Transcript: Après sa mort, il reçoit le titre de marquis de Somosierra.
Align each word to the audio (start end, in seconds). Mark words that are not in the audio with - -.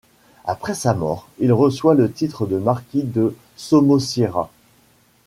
Après 0.45 0.73
sa 0.73 0.95
mort, 0.95 1.27
il 1.37 1.53
reçoit 1.53 1.93
le 1.93 2.11
titre 2.11 2.47
de 2.47 2.57
marquis 2.57 3.03
de 3.03 3.35
Somosierra. 3.55 4.49